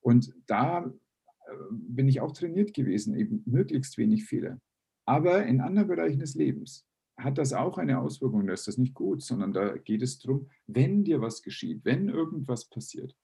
Und 0.00 0.30
da 0.46 0.84
äh, 0.84 1.52
bin 1.70 2.06
ich 2.06 2.20
auch 2.20 2.32
trainiert 2.32 2.74
gewesen, 2.74 3.16
eben 3.16 3.42
möglichst 3.46 3.96
wenig 3.96 4.26
Fehler. 4.26 4.60
Aber 5.06 5.46
in 5.46 5.62
anderen 5.62 5.88
Bereichen 5.88 6.18
des 6.18 6.34
Lebens 6.34 6.86
hat 7.16 7.38
das 7.38 7.54
auch 7.54 7.78
eine 7.78 7.98
Auswirkung. 7.98 8.46
Da 8.46 8.52
ist 8.52 8.68
das 8.68 8.76
nicht 8.76 8.92
gut, 8.92 9.22
sondern 9.22 9.54
da 9.54 9.78
geht 9.78 10.02
es 10.02 10.18
darum, 10.18 10.50
wenn 10.66 11.02
dir 11.02 11.22
was 11.22 11.42
geschieht, 11.42 11.82
wenn 11.84 12.10
irgendwas 12.10 12.68
passiert, 12.68 13.16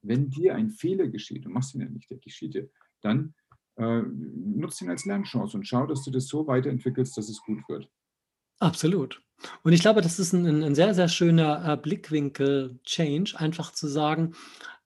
wenn 0.00 0.30
dir 0.30 0.54
ein 0.54 0.70
Fehler 0.70 1.08
geschieht, 1.08 1.44
du 1.44 1.50
machst 1.50 1.74
ihn 1.74 1.82
ja 1.82 1.88
nicht, 1.90 2.10
der 2.10 2.16
geschieht 2.16 2.54
dir, 2.54 2.70
dann 3.02 3.34
äh, 3.76 4.00
nutzt 4.00 4.80
ihn 4.80 4.88
als 4.88 5.04
Lernchance 5.04 5.54
und 5.54 5.68
schau, 5.68 5.86
dass 5.86 6.02
du 6.02 6.10
das 6.10 6.28
so 6.28 6.46
weiterentwickelst, 6.46 7.14
dass 7.18 7.28
es 7.28 7.42
gut 7.42 7.68
wird. 7.68 7.90
Absolut. 8.58 9.22
Und 9.62 9.72
ich 9.72 9.80
glaube, 9.80 10.00
das 10.00 10.18
ist 10.18 10.32
ein, 10.32 10.62
ein 10.62 10.74
sehr, 10.74 10.94
sehr 10.94 11.08
schöner 11.08 11.72
äh, 11.72 11.76
Blickwinkel-Change, 11.76 13.38
einfach 13.38 13.72
zu 13.72 13.86
sagen, 13.86 14.34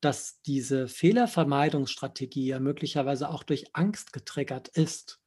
dass 0.01 0.41
diese 0.43 0.89
Fehlervermeidungsstrategie 0.89 2.47
ja 2.47 2.61
möglicherweise 2.61 3.29
auch 3.29 3.43
durch 3.43 3.75
Angst 3.75 4.13
getriggert 4.13 4.69
ist. 4.69 5.21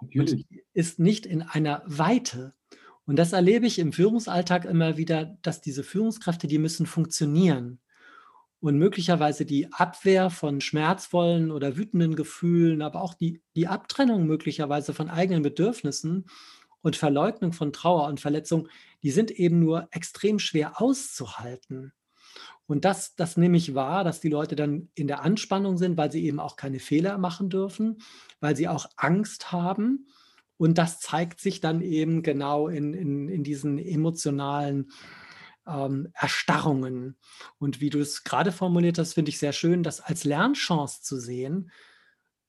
Natürlich. 0.00 0.32
Und 0.32 0.46
ist 0.72 0.98
nicht 0.98 1.26
in 1.26 1.42
einer 1.42 1.82
Weite. 1.86 2.54
Und 3.04 3.16
das 3.16 3.32
erlebe 3.32 3.66
ich 3.66 3.78
im 3.78 3.92
Führungsalltag 3.92 4.64
immer 4.64 4.96
wieder, 4.96 5.36
dass 5.42 5.60
diese 5.60 5.82
Führungskräfte, 5.82 6.46
die 6.46 6.58
müssen 6.58 6.86
funktionieren. 6.86 7.80
Und 8.60 8.78
möglicherweise 8.78 9.44
die 9.44 9.72
Abwehr 9.72 10.30
von 10.30 10.60
schmerzvollen 10.60 11.50
oder 11.50 11.76
wütenden 11.76 12.14
Gefühlen, 12.14 12.80
aber 12.80 13.02
auch 13.02 13.14
die, 13.14 13.42
die 13.56 13.66
Abtrennung 13.66 14.26
möglicherweise 14.26 14.94
von 14.94 15.10
eigenen 15.10 15.42
Bedürfnissen 15.42 16.26
und 16.82 16.96
Verleugnung 16.96 17.52
von 17.52 17.72
Trauer 17.72 18.08
und 18.08 18.20
Verletzung, 18.20 18.68
die 19.02 19.10
sind 19.10 19.30
eben 19.30 19.60
nur 19.60 19.88
extrem 19.90 20.38
schwer 20.38 20.80
auszuhalten. 20.80 21.92
Und 22.66 22.84
das, 22.84 23.14
das 23.16 23.36
nehme 23.36 23.56
ich 23.56 23.74
wahr, 23.74 24.04
dass 24.04 24.20
die 24.20 24.28
Leute 24.28 24.56
dann 24.56 24.88
in 24.94 25.06
der 25.06 25.22
Anspannung 25.22 25.76
sind, 25.76 25.96
weil 25.96 26.10
sie 26.12 26.24
eben 26.24 26.40
auch 26.40 26.56
keine 26.56 26.78
Fehler 26.78 27.18
machen 27.18 27.50
dürfen, 27.50 27.98
weil 28.40 28.56
sie 28.56 28.68
auch 28.68 28.86
Angst 28.96 29.52
haben. 29.52 30.08
Und 30.56 30.78
das 30.78 31.00
zeigt 31.00 31.40
sich 31.40 31.60
dann 31.60 31.82
eben 31.82 32.22
genau 32.22 32.68
in, 32.68 32.94
in, 32.94 33.28
in 33.28 33.44
diesen 33.44 33.78
emotionalen 33.78 34.90
ähm, 35.66 36.08
Erstarrungen. 36.14 37.16
Und 37.58 37.80
wie 37.80 37.90
du 37.90 38.00
es 38.00 38.24
gerade 38.24 38.52
formuliert 38.52 38.98
hast, 38.98 39.14
finde 39.14 39.30
ich 39.30 39.38
sehr 39.38 39.52
schön, 39.52 39.82
das 39.82 40.00
als 40.00 40.24
Lernchance 40.24 41.02
zu 41.02 41.18
sehen, 41.18 41.70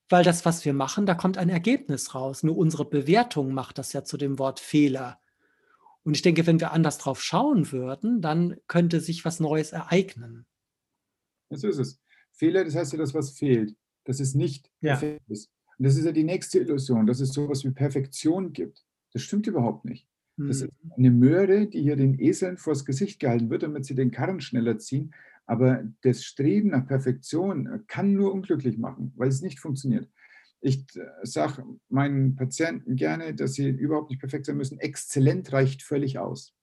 weil 0.08 0.24
das, 0.24 0.44
was 0.44 0.64
wir 0.64 0.74
machen, 0.74 1.06
da 1.06 1.14
kommt 1.14 1.38
ein 1.38 1.48
Ergebnis 1.48 2.14
raus. 2.14 2.42
Nur 2.42 2.56
unsere 2.56 2.84
Bewertung 2.84 3.52
macht 3.54 3.78
das 3.78 3.92
ja 3.92 4.04
zu 4.04 4.16
dem 4.16 4.38
Wort 4.38 4.60
Fehler. 4.60 5.20
Und 6.02 6.14
ich 6.14 6.22
denke, 6.22 6.46
wenn 6.46 6.60
wir 6.60 6.72
anders 6.72 6.98
drauf 6.98 7.22
schauen 7.22 7.72
würden, 7.72 8.20
dann 8.20 8.56
könnte 8.68 9.00
sich 9.00 9.24
was 9.24 9.40
Neues 9.40 9.72
ereignen. 9.72 10.46
So 11.50 11.68
ist 11.68 11.78
es. 11.78 12.00
Fehler, 12.32 12.64
das 12.64 12.74
heißt 12.74 12.92
ja, 12.92 12.98
dass 12.98 13.14
was 13.14 13.30
fehlt, 13.30 13.76
dass 14.04 14.20
es 14.20 14.34
nicht 14.34 14.70
Ja. 14.80 14.96
perfekt 14.96 15.22
ist. 15.28 15.50
Und 15.78 15.86
das 15.86 15.96
ist 15.96 16.04
ja 16.04 16.12
die 16.12 16.24
nächste 16.24 16.58
Illusion, 16.58 17.06
dass 17.06 17.20
es 17.20 17.32
sowas 17.32 17.64
wie 17.64 17.70
Perfektion 17.70 18.52
gibt. 18.52 18.84
Das 19.12 19.22
stimmt 19.22 19.46
überhaupt 19.46 19.84
nicht. 19.84 20.06
Das 20.36 20.60
Hm. 20.60 20.68
ist 20.68 20.74
eine 20.96 21.10
Möhre, 21.10 21.66
die 21.68 21.80
hier 21.82 21.96
den 21.96 22.18
Eseln 22.20 22.58
vors 22.58 22.84
Gesicht 22.84 23.20
gehalten 23.20 23.50
wird, 23.50 23.62
damit 23.62 23.84
sie 23.84 23.94
den 23.94 24.10
Karren 24.10 24.40
schneller 24.40 24.78
ziehen. 24.78 25.14
Aber 25.46 25.84
das 26.02 26.24
Streben 26.24 26.70
nach 26.70 26.86
Perfektion 26.86 27.66
äh, 27.66 27.78
kann 27.86 28.12
nur 28.14 28.32
unglücklich 28.32 28.78
machen, 28.78 29.12
weil 29.16 29.28
es 29.28 29.42
nicht 29.42 29.60
funktioniert. 29.60 30.08
Ich 30.60 30.86
sage 31.22 31.62
meinen 31.90 32.36
Patienten 32.36 32.96
gerne, 32.96 33.34
dass 33.34 33.52
sie 33.52 33.68
überhaupt 33.68 34.08
nicht 34.08 34.20
perfekt 34.20 34.46
sein 34.46 34.56
müssen. 34.56 34.78
Exzellent 34.78 35.52
reicht 35.52 35.82
völlig 35.82 36.18
aus. 36.18 36.54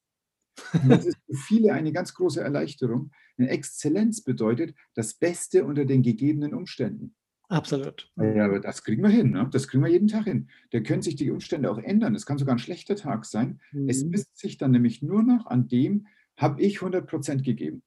Das 0.88 1.06
ist 1.06 1.18
für 1.28 1.36
viele 1.36 1.74
eine 1.74 1.92
ganz 1.92 2.16
große 2.16 2.42
Erleichterung. 2.42 3.12
Eine 3.38 3.50
Exzellenz 3.50 4.24
bedeutet 4.24 4.76
das 4.96 5.14
Beste 5.14 5.66
unter 5.66 5.86
den 5.86 6.02
gegebenen 6.02 6.56
Umständen. 6.56 7.16
Absolut. 7.48 8.10
Ja, 8.16 8.46
aber 8.46 8.60
das 8.60 8.84
kriegen 8.84 9.04
wir 9.04 9.10
hin. 9.10 9.32
Ne? 9.32 9.48
Das 9.52 9.68
kriegen 9.68 9.84
wir 9.84 9.92
jeden 9.92 10.08
Tag 10.08 10.24
hin. 10.24 10.50
Da 10.72 10.80
können 10.80 11.02
sich 11.02 11.16
die 11.16 11.30
Umstände 11.30 11.70
auch 11.70 11.78
ändern. 11.78 12.16
Es 12.16 12.26
kann 12.26 12.38
sogar 12.38 12.56
ein 12.56 12.60
schlechter 12.60 12.96
Tag 12.96 13.26
sein. 13.26 13.60
Es 13.88 14.04
Mhm. 14.04 14.10
misst 14.12 14.38
sich 14.38 14.58
dann 14.58 14.72
nämlich 14.72 15.02
nur 15.02 15.22
noch 15.22 15.46
an 15.46 15.68
dem, 15.68 16.08
habe 16.38 16.62
ich 16.62 16.80
100% 16.82 17.44
gegeben. 17.44 17.84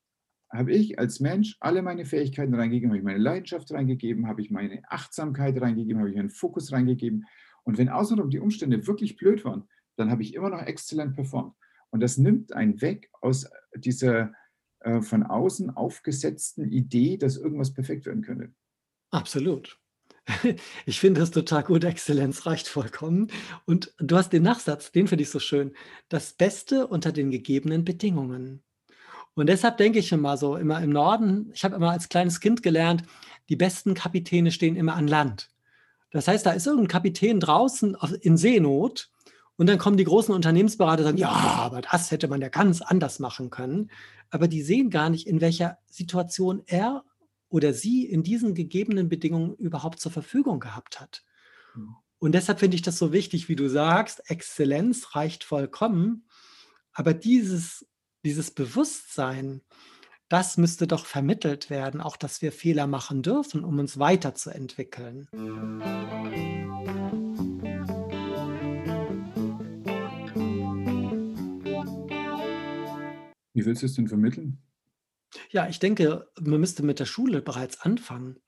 Habe 0.55 0.73
ich 0.73 1.01
als 1.01 1.19
Mensch 1.19 1.57
alle 1.59 1.83
meine 1.83 2.05
Fähigkeiten 2.05 2.55
reingegeben, 2.55 2.91
habe 2.91 2.99
ich 2.99 3.05
meine 3.05 3.19
Leidenschaft 3.19 3.73
reingegeben, 3.73 4.29
habe 4.29 4.41
ich 4.41 4.53
meine 4.53 4.83
Achtsamkeit 4.89 5.61
reingegeben, 5.61 5.99
habe 5.99 6.11
ich 6.11 6.17
meinen 6.17 6.31
Fokus 6.31 6.71
reingegeben. 6.71 7.25
Und 7.65 7.77
wenn 7.77 7.89
außenrum 7.89 8.31
die 8.31 8.39
Umstände 8.39 8.87
wirklich 8.87 9.17
blöd 9.17 9.45
waren, 9.45 9.65
dann 9.97 10.13
habe 10.13 10.23
ich 10.23 10.33
immer 10.35 10.51
noch 10.51 10.63
exzellent 10.63 11.17
performt. 11.17 11.57
Und 11.91 12.01
das 12.01 12.19
nimmt 12.19 12.53
einen 12.53 12.81
weg 12.81 13.11
aus 13.21 13.51
dieser 13.75 14.33
äh, 14.81 15.01
von 15.03 15.25
außen 15.25 15.71
aufgesetzten 15.71 16.71
Idee, 16.71 17.17
dass 17.17 17.37
irgendwas 17.37 17.75
perfekt 17.75 18.07
werden 18.07 18.23
könnte. 18.23 18.53
Absolut. 19.11 19.81
Ich 20.87 21.01
finde 21.01 21.21
es 21.21 21.31
total 21.31 21.65
gut. 21.65 21.85
Exzellenz 21.85 22.47
reicht 22.47 22.69
vollkommen. 22.69 23.29
Und 23.67 23.93
du 23.99 24.17
hast 24.17 24.33
den 24.33 24.45
Nachsatz, 24.45 24.93
den 24.93 25.09
finde 25.09 25.23
ich 25.23 25.31
so 25.31 25.39
schön. 25.39 25.75
Das 26.09 26.33
Beste 26.33 26.87
unter 26.87 27.13
den 27.13 27.31
gegebenen 27.31 27.85
Bedingungen. 27.85 28.63
Und 29.35 29.49
deshalb 29.49 29.79
denke 29.79 29.99
ich 29.99 30.13
immer 30.13 30.37
so, 30.37 30.57
immer 30.57 30.81
im 30.81 30.91
Norden, 30.91 31.51
ich 31.53 31.65
habe 31.65 31.77
immer 31.77 31.91
als 31.91 32.09
kleines 32.09 32.41
Kind 32.41 32.63
gelernt, 32.63 33.03
die 33.49 33.57
besten 33.57 33.95
Kapitäne 33.95 34.53
stehen 34.53 34.77
immer 34.77 34.95
an 34.95 35.09
Land. 35.09 35.51
Das 36.11 36.29
heißt, 36.29 36.47
da 36.47 36.53
ist 36.53 36.67
irgendein 36.67 36.89
Kapitän 36.89 37.41
draußen 37.41 37.97
in 38.21 38.37
Seenot 38.37 39.11
und 39.57 39.67
dann 39.69 39.79
kommen 39.79 39.97
die 39.97 40.05
großen 40.05 40.35
Unternehmensberater 40.35 41.01
und 41.01 41.07
sagen, 41.07 41.19
ja, 41.19 41.31
aber 41.31 41.83
das 41.83 42.11
hätte 42.11 42.29
man 42.29 42.41
ja 42.41 42.49
ganz 42.49 42.83
anders 42.83 43.19
machen 43.19 43.51
können. 43.51 43.91
Aber 44.31 44.49
die 44.49 44.63
sehen 44.63 44.91
gar 44.91 45.11
nicht, 45.11 45.27
in 45.27 45.41
welcher 45.41 45.79
Situation 45.87 46.63
er 46.67 47.05
oder 47.49 47.73
sie 47.73 48.05
in 48.05 48.23
diesen 48.23 48.55
gegebenen 48.55 49.09
Bedingungen 49.09 49.55
überhaupt 49.55 50.01
zur 50.01 50.13
Verfügung 50.13 50.61
gehabt 50.61 51.01
hat. 51.01 51.25
Mhm. 51.75 51.97
Und 52.19 52.33
deshalb 52.33 52.59
finde 52.59 52.77
ich 52.77 52.83
das 52.83 52.99
so 52.99 53.13
wichtig, 53.13 53.49
wie 53.49 53.57
du 53.57 53.69
sagst, 53.69 54.31
Exzellenz 54.31 55.15
reicht 55.15 55.45
vollkommen, 55.45 56.27
aber 56.93 57.13
dieses, 57.13 57.87
dieses 58.25 58.51
Bewusstsein, 58.51 59.61
das 60.29 60.57
müsste 60.57 60.87
doch 60.87 61.05
vermittelt 61.05 61.69
werden, 61.71 62.01
auch 62.01 62.17
dass 62.17 62.41
wir 62.43 62.51
Fehler 62.51 62.87
machen 62.87 63.23
dürfen, 63.23 63.63
um 63.63 63.79
uns 63.79 63.99
weiterzuentwickeln. 63.99 65.29
Wie 73.53 73.65
willst 73.65 73.83
du 73.83 73.87
es 73.87 73.95
denn 73.95 74.09
vermitteln? 74.09 74.59
Ja, 75.51 75.69
ich 75.69 75.79
denke, 75.79 76.29
man 76.41 76.61
müsste 76.61 76.83
mit 76.83 76.99
der 76.99 77.05
Schule 77.05 77.43
bereits 77.43 77.81
anfangen. 77.83 78.41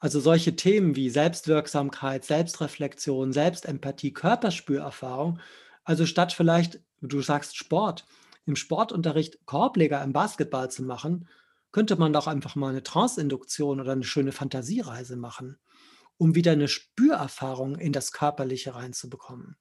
Also 0.00 0.20
solche 0.20 0.56
Themen 0.56 0.96
wie 0.96 1.08
Selbstwirksamkeit, 1.08 2.24
Selbstreflexion, 2.24 3.32
Selbstempathie, 3.32 4.12
Körperspürerfahrung. 4.12 5.38
Also 5.84 6.04
statt 6.06 6.32
vielleicht, 6.32 6.80
du 7.00 7.22
sagst 7.22 7.56
Sport, 7.56 8.04
im 8.46 8.56
Sportunterricht 8.56 9.44
Korbleger 9.46 10.02
im 10.02 10.12
Basketball 10.12 10.70
zu 10.70 10.82
machen, 10.82 11.28
könnte 11.72 11.96
man 11.96 12.12
doch 12.12 12.26
einfach 12.26 12.56
mal 12.56 12.70
eine 12.70 12.82
Trance-Induktion 12.82 13.80
oder 13.80 13.92
eine 13.92 14.04
schöne 14.04 14.32
Fantasiereise 14.32 15.16
machen, 15.16 15.58
um 16.16 16.34
wieder 16.34 16.52
eine 16.52 16.68
Spürerfahrung 16.68 17.76
in 17.76 17.92
das 17.92 18.12
Körperliche 18.12 18.74
reinzubekommen. 18.74 19.56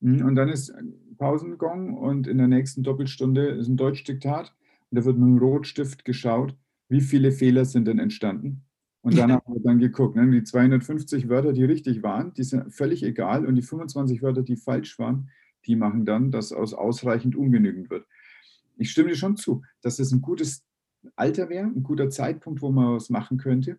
Mhm, 0.00 0.24
Und 0.24 0.34
dann 0.34 0.48
ist 0.48 0.72
Pausengong 1.18 1.94
und 1.94 2.26
in 2.26 2.38
der 2.38 2.48
nächsten 2.48 2.82
Doppelstunde 2.82 3.46
ist 3.48 3.68
ein 3.68 3.76
Deutschdiktat. 3.76 4.54
Und 4.90 4.98
da 4.98 5.04
wird 5.04 5.18
mit 5.18 5.28
dem 5.28 5.38
Rotstift 5.38 6.04
geschaut, 6.04 6.56
wie 6.88 7.00
viele 7.00 7.32
Fehler 7.32 7.64
sind 7.64 7.86
denn 7.86 7.98
entstanden. 7.98 8.64
Und 9.02 9.18
danach 9.18 9.40
wird 9.46 9.64
dann 9.64 9.78
geguckt. 9.78 10.16
Ne? 10.16 10.30
Die 10.30 10.44
250 10.44 11.28
Wörter, 11.28 11.52
die 11.52 11.64
richtig 11.64 12.02
waren, 12.02 12.32
die 12.34 12.44
sind 12.44 12.72
völlig 12.72 13.02
egal. 13.02 13.46
Und 13.46 13.56
die 13.56 13.62
25 13.62 14.22
Wörter, 14.22 14.42
die 14.42 14.56
falsch 14.56 14.98
waren, 14.98 15.30
die 15.66 15.76
machen 15.76 16.04
dann, 16.04 16.30
dass 16.30 16.52
aus 16.52 16.74
ausreichend 16.74 17.36
ungenügend 17.36 17.90
wird. 17.90 18.06
Ich 18.76 18.90
stimme 18.90 19.10
dir 19.10 19.16
schon 19.16 19.36
zu, 19.36 19.62
dass 19.80 19.96
das 19.96 20.12
ein 20.12 20.22
gutes 20.22 20.64
Alter 21.16 21.48
wäre, 21.48 21.66
ein 21.66 21.82
guter 21.82 22.10
Zeitpunkt, 22.10 22.62
wo 22.62 22.70
man 22.70 22.94
was 22.94 23.10
machen 23.10 23.38
könnte. 23.38 23.78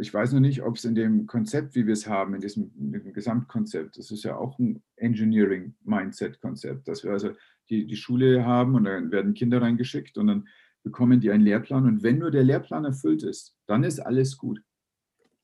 Ich 0.00 0.12
weiß 0.12 0.32
noch 0.32 0.40
nicht, 0.40 0.62
ob 0.62 0.76
es 0.76 0.84
in 0.84 0.94
dem 0.94 1.26
Konzept, 1.26 1.74
wie 1.74 1.86
wir 1.86 1.92
es 1.92 2.06
haben, 2.06 2.34
in 2.34 2.40
diesem, 2.40 2.72
in 2.78 2.92
diesem 2.92 3.12
Gesamtkonzept, 3.12 3.98
das 3.98 4.10
ist 4.10 4.24
ja 4.24 4.36
auch 4.36 4.58
ein 4.58 4.82
Engineering-Mindset-Konzept, 4.96 6.88
dass 6.88 7.04
wir 7.04 7.12
also 7.12 7.32
die, 7.68 7.86
die 7.86 7.96
Schule 7.96 8.46
haben 8.46 8.74
und 8.74 8.84
dann 8.84 9.10
werden 9.10 9.34
Kinder 9.34 9.60
reingeschickt 9.60 10.16
und 10.16 10.28
dann 10.28 10.48
bekommen 10.82 11.20
die 11.20 11.30
einen 11.30 11.44
Lehrplan 11.44 11.86
und 11.86 12.02
wenn 12.02 12.18
nur 12.18 12.30
der 12.30 12.44
Lehrplan 12.44 12.84
erfüllt 12.84 13.22
ist, 13.22 13.56
dann 13.66 13.84
ist 13.84 14.00
alles 14.00 14.38
gut. 14.38 14.62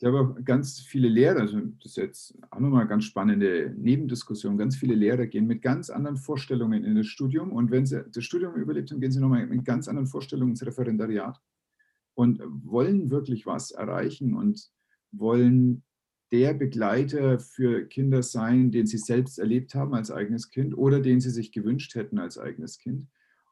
Ich 0.00 0.06
habe 0.06 0.20
auch 0.20 0.44
ganz 0.46 0.80
viele 0.80 1.08
Lehrer, 1.08 1.40
also 1.40 1.60
das 1.60 1.90
ist 1.92 1.96
jetzt 1.98 2.38
auch 2.50 2.58
nochmal 2.58 2.80
eine 2.80 2.88
ganz 2.88 3.04
spannende 3.04 3.74
Nebendiskussion, 3.76 4.56
ganz 4.56 4.76
viele 4.76 4.94
Lehrer 4.94 5.26
gehen 5.26 5.46
mit 5.46 5.60
ganz 5.60 5.90
anderen 5.90 6.16
Vorstellungen 6.16 6.84
in 6.84 6.94
das 6.94 7.06
Studium 7.06 7.52
und 7.52 7.70
wenn 7.70 7.84
sie 7.84 8.02
das 8.10 8.24
Studium 8.24 8.54
überlebt 8.54 8.90
haben, 8.90 9.00
gehen 9.00 9.12
sie 9.12 9.20
nochmal 9.20 9.46
mit 9.46 9.62
ganz 9.62 9.88
anderen 9.88 10.06
Vorstellungen 10.06 10.52
ins 10.52 10.64
Referendariat 10.64 11.38
und 12.14 12.40
wollen 12.64 13.10
wirklich 13.10 13.44
was 13.44 13.72
erreichen 13.72 14.34
und 14.34 14.70
wollen 15.12 15.82
der 16.32 16.54
Begleiter 16.54 17.38
für 17.38 17.86
Kinder 17.86 18.22
sein, 18.22 18.70
den 18.70 18.86
sie 18.86 18.96
selbst 18.96 19.38
erlebt 19.38 19.74
haben 19.74 19.92
als 19.92 20.10
eigenes 20.10 20.48
Kind 20.48 20.74
oder 20.78 21.00
den 21.00 21.20
sie 21.20 21.30
sich 21.30 21.52
gewünscht 21.52 21.94
hätten 21.94 22.18
als 22.18 22.38
eigenes 22.38 22.78
Kind. 22.78 23.06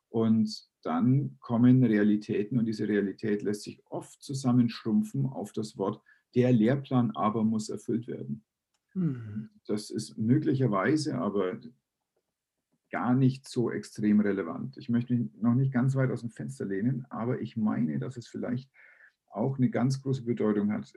Und 0.08 0.66
dann 0.82 1.36
kommen 1.40 1.84
Realitäten 1.84 2.58
und 2.58 2.64
diese 2.64 2.88
Realität 2.88 3.42
lässt 3.42 3.64
sich 3.64 3.82
oft 3.90 4.22
zusammenschrumpfen 4.22 5.26
auf 5.26 5.52
das 5.52 5.76
Wort, 5.76 6.00
der 6.34 6.52
Lehrplan 6.52 7.12
aber 7.12 7.44
muss 7.44 7.68
erfüllt 7.68 8.06
werden. 8.06 8.44
Mhm. 8.94 9.50
Das 9.66 9.90
ist 9.90 10.18
möglicherweise 10.18 11.16
aber 11.16 11.58
gar 12.90 13.14
nicht 13.14 13.46
so 13.46 13.70
extrem 13.70 14.20
relevant. 14.20 14.76
Ich 14.78 14.88
möchte 14.88 15.14
mich 15.14 15.30
noch 15.34 15.54
nicht 15.54 15.72
ganz 15.72 15.94
weit 15.94 16.10
aus 16.10 16.20
dem 16.20 16.30
Fenster 16.30 16.64
lehnen, 16.64 17.06
aber 17.10 17.40
ich 17.40 17.56
meine, 17.56 17.98
dass 17.98 18.16
es 18.16 18.28
vielleicht 18.28 18.70
auch 19.30 19.58
eine 19.58 19.70
ganz 19.70 20.02
große 20.02 20.24
Bedeutung 20.24 20.72
hat, 20.72 20.92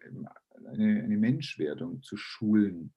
eine, 0.65 1.03
eine 1.03 1.17
Menschwerdung 1.17 2.01
zu 2.01 2.15
schulen. 2.15 2.93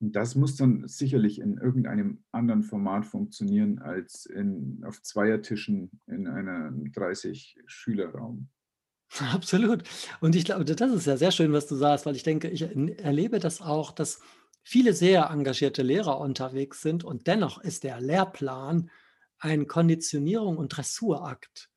Und 0.00 0.14
das 0.14 0.34
muss 0.34 0.56
dann 0.56 0.86
sicherlich 0.86 1.40
in 1.40 1.56
irgendeinem 1.56 2.24
anderen 2.32 2.62
Format 2.62 3.06
funktionieren 3.06 3.78
als 3.78 4.26
in, 4.26 4.82
auf 4.84 5.00
Zweiertischen 5.02 6.00
in 6.06 6.26
einem 6.26 6.84
30-Schülerraum. 6.92 8.48
Absolut. 9.32 9.84
Und 10.20 10.34
ich 10.34 10.44
glaube, 10.44 10.64
das 10.64 10.92
ist 10.92 11.06
ja 11.06 11.16
sehr 11.16 11.30
schön, 11.30 11.52
was 11.52 11.66
du 11.66 11.76
sagst, 11.76 12.06
weil 12.06 12.16
ich 12.16 12.22
denke, 12.22 12.48
ich 12.48 12.62
erlebe 12.62 13.38
das 13.38 13.60
auch, 13.60 13.92
dass 13.92 14.20
viele 14.62 14.92
sehr 14.92 15.30
engagierte 15.30 15.82
Lehrer 15.82 16.20
unterwegs 16.20 16.82
sind 16.82 17.04
und 17.04 17.26
dennoch 17.26 17.58
ist 17.58 17.84
der 17.84 18.00
Lehrplan 18.00 18.90
ein 19.38 19.66
Konditionierung 19.66 20.56
und 20.56 20.76
Dressurakt. 20.76 21.70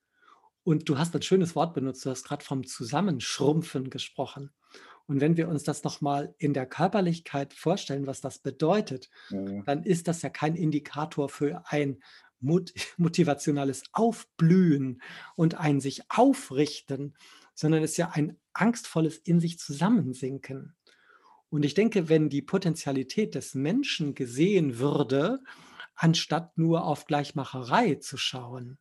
Und 0.64 0.90
du 0.90 0.98
hast 0.98 1.16
ein 1.16 1.22
schönes 1.22 1.56
Wort 1.56 1.74
benutzt, 1.74 2.06
du 2.06 2.10
hast 2.10 2.24
gerade 2.24 2.44
vom 2.44 2.66
Zusammenschrumpfen 2.66 3.90
gesprochen. 3.90 4.52
Und 5.06 5.22
wenn 5.22 5.38
wir 5.38 5.48
uns 5.48 5.64
das 5.64 5.84
nochmal 5.84 6.36
in 6.38 6.54
der 6.54 6.66
Körperlichkeit 6.66 7.54
vorstellen, 7.54 8.08
was 8.08 8.20
das 8.20 8.40
bedeutet, 8.40 9.10
ja. 9.30 9.62
dann 9.66 9.84
ist 9.84 10.08
das 10.10 10.22
ja 10.22 10.30
kein 10.30 10.56
Indikator 10.56 11.30
für 11.30 11.64
ein 11.68 12.02
motivationales 12.98 13.84
Aufblühen 13.94 15.02
und 15.36 15.56
ein 15.56 15.80
sich 15.80 16.04
aufrichten, 16.10 17.16
sondern 17.54 17.84
es 17.84 17.92
ist 17.92 17.98
ja 17.98 18.10
ein 18.10 18.38
angstvolles 18.54 19.18
in 19.18 19.40
sich 19.40 19.60
zusammensinken. 19.60 20.76
Und 21.50 21.64
ich 21.64 21.74
denke, 21.74 22.10
wenn 22.10 22.30
die 22.30 22.42
Potenzialität 22.42 23.36
des 23.36 23.56
Menschen 23.56 24.16
gesehen 24.16 24.80
würde, 24.80 25.40
anstatt 25.96 26.58
nur 26.58 26.84
auf 26.84 27.06
Gleichmacherei 27.06 27.96
zu 27.96 28.18
schauen, 28.18 28.78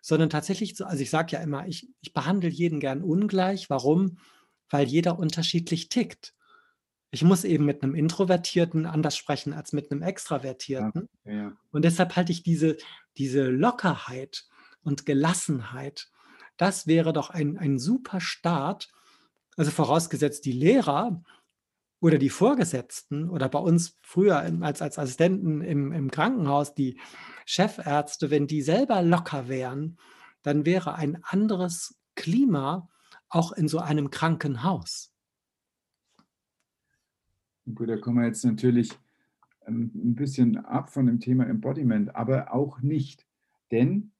sondern 0.00 0.30
tatsächlich, 0.30 0.80
also 0.84 1.02
ich 1.02 1.10
sage 1.10 1.32
ja 1.32 1.42
immer, 1.42 1.66
ich, 1.66 1.88
ich 2.00 2.12
behandle 2.12 2.48
jeden 2.48 2.78
gern 2.78 3.02
ungleich. 3.02 3.68
Warum? 3.70 4.18
Weil 4.70 4.86
jeder 4.86 5.18
unterschiedlich 5.18 5.88
tickt. 5.88 6.35
Ich 7.10 7.22
muss 7.22 7.44
eben 7.44 7.64
mit 7.64 7.82
einem 7.82 7.94
Introvertierten 7.94 8.84
anders 8.86 9.16
sprechen 9.16 9.52
als 9.52 9.72
mit 9.72 9.90
einem 9.90 10.02
Extravertierten. 10.02 11.08
Ja, 11.24 11.32
ja. 11.32 11.52
Und 11.70 11.84
deshalb 11.84 12.16
halte 12.16 12.32
ich 12.32 12.42
diese, 12.42 12.76
diese 13.16 13.44
Lockerheit 13.48 14.44
und 14.82 15.06
Gelassenheit, 15.06 16.10
das 16.56 16.86
wäre 16.86 17.12
doch 17.12 17.30
ein, 17.30 17.58
ein 17.58 17.78
super 17.78 18.20
Start. 18.20 18.92
Also 19.56 19.70
vorausgesetzt, 19.70 20.44
die 20.44 20.52
Lehrer 20.52 21.22
oder 22.00 22.18
die 22.18 22.30
Vorgesetzten 22.30 23.30
oder 23.30 23.48
bei 23.48 23.58
uns 23.58 23.96
früher 24.02 24.38
als, 24.62 24.82
als 24.82 24.98
Assistenten 24.98 25.62
im, 25.62 25.92
im 25.92 26.10
Krankenhaus, 26.10 26.74
die 26.74 26.98
Chefärzte, 27.46 28.30
wenn 28.30 28.46
die 28.46 28.62
selber 28.62 29.02
locker 29.02 29.48
wären, 29.48 29.98
dann 30.42 30.66
wäre 30.66 30.94
ein 30.94 31.22
anderes 31.24 31.98
Klima 32.14 32.88
auch 33.28 33.52
in 33.52 33.68
so 33.68 33.78
einem 33.78 34.10
Krankenhaus. 34.10 35.12
Gut, 37.74 37.88
da 37.88 37.96
kommen 37.96 38.18
wir 38.18 38.26
jetzt 38.26 38.44
natürlich 38.44 38.92
ähm, 39.66 39.90
ein 39.94 40.14
bisschen 40.14 40.56
ab 40.56 40.90
von 40.90 41.06
dem 41.06 41.20
Thema 41.20 41.46
Embodiment, 41.46 42.14
aber 42.14 42.52
auch 42.52 42.80
nicht. 42.80 43.26
Denn 43.70 44.12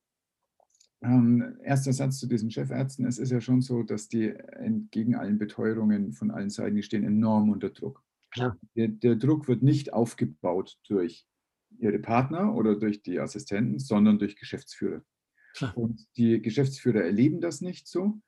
ähm, 1.02 1.58
erster 1.62 1.92
Satz 1.92 2.18
zu 2.18 2.26
diesen 2.26 2.50
Chefärzten, 2.50 3.06
es 3.06 3.18
ist 3.18 3.30
ja 3.30 3.40
schon 3.40 3.60
so, 3.60 3.82
dass 3.82 4.08
die 4.08 4.30
entgegen 4.30 5.14
allen 5.14 5.38
Beteuerungen 5.38 6.12
von 6.12 6.30
allen 6.30 6.50
Seiten, 6.50 6.76
die 6.76 6.82
stehen 6.82 7.04
enorm 7.04 7.50
unter 7.50 7.70
Druck. 7.70 8.02
Klar. 8.30 8.58
Der, 8.74 8.88
der 8.88 9.16
Druck 9.16 9.46
wird 9.46 9.62
nicht 9.62 9.92
aufgebaut 9.92 10.78
durch 10.88 11.26
ihre 11.78 11.98
Partner 11.98 12.54
oder 12.54 12.76
durch 12.76 13.02
die 13.02 13.20
Assistenten, 13.20 13.78
sondern 13.78 14.18
durch 14.18 14.36
Geschäftsführer. 14.36 15.02
Klar. 15.54 15.76
Und 15.76 16.06
die 16.16 16.42
Geschäftsführer 16.42 17.02
erleben 17.02 17.40
das 17.40 17.60
nicht 17.60 17.86
so, 17.86 18.20